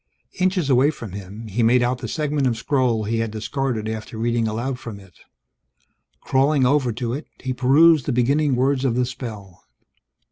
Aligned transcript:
Inches 0.39 0.67
away 0.67 0.89
from 0.89 1.11
him, 1.11 1.45
he 1.45 1.61
made 1.61 1.83
out 1.83 1.99
the 1.99 2.07
segment 2.07 2.47
of 2.47 2.57
scroll 2.57 3.03
he 3.03 3.19
had 3.19 3.29
discarded 3.29 3.87
after 3.87 4.17
reading 4.17 4.47
aloud 4.47 4.79
from 4.79 4.99
it. 4.99 5.13
Crawling 6.21 6.65
over 6.65 6.91
to 6.91 7.13
it, 7.13 7.27
he 7.39 7.53
perused 7.53 8.07
the 8.07 8.11
beginning 8.11 8.55
words 8.55 8.83
of 8.83 8.95
the 8.95 9.05
spell. 9.05 9.63